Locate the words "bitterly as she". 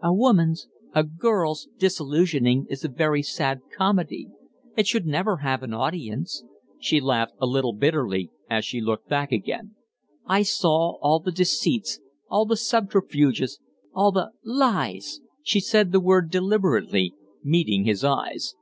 7.72-8.80